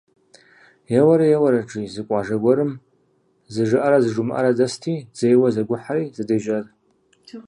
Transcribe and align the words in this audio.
Еуэрэ-еуэрэт, 0.97 1.67
жи, 1.71 1.83
зы 1.93 2.01
къуажэ 2.07 2.35
гуэрым 2.41 2.71
зы 3.53 3.63
Жыӏэрэ 3.69 3.97
зы 4.03 4.09
Жумыӏэрэ 4.13 4.51
дэсти, 4.57 4.93
дзейуэ 5.15 5.47
зэгухьэри, 5.55 6.05
зэдежьащ. 6.15 6.65